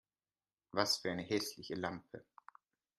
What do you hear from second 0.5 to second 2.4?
Was für eine hässliche Lampe